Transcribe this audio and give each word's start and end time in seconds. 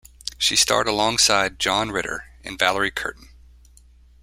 She 0.39 0.55
starred 0.55 0.87
alongside 0.87 1.59
John 1.59 1.91
Ritter 1.91 2.23
and 2.43 2.57
Valerie 2.57 2.89
Curtin. 2.89 3.29